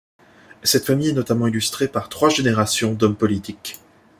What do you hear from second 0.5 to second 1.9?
Cette famille est notamment illustrée